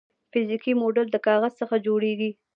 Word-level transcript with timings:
فزیکي 0.31 0.73
موډل 0.81 1.07
د 1.11 1.17
کاغذ 1.27 1.53
څخه 1.61 1.75
جوړیږي. 1.85 2.31